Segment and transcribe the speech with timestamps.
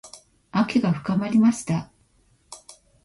[0.51, 1.91] 秋が深まりました。